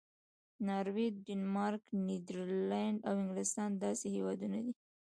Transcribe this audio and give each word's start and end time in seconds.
ناروې، 0.67 1.07
ډنمارک، 1.25 1.83
نیدرلینډ 2.07 2.97
او 3.07 3.13
انګلستان 3.23 3.69
داسې 3.83 4.05
هېوادونه 4.15 4.57
دي. 4.65 4.73